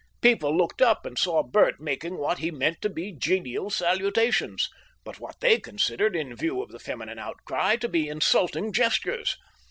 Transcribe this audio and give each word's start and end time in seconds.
People 0.21 0.57
looked 0.57 0.81
up 0.81 1.05
and 1.05 1.15
saw 1.15 1.43
Bert 1.43 1.79
making 1.79 2.17
what 2.17 2.39
he 2.39 2.49
meant 2.49 2.81
to 2.81 2.89
be 2.89 3.11
genial 3.11 3.69
salutations, 3.69 4.67
but 5.03 5.19
what 5.19 5.39
they 5.41 5.59
considered, 5.59 6.15
in 6.15 6.35
view 6.35 6.59
of 6.63 6.69
the 6.69 6.79
feminine 6.79 7.19
outcry, 7.19 7.75
to 7.75 7.87
be 7.87 8.09
insulting 8.09 8.73
gestures. 8.73 9.37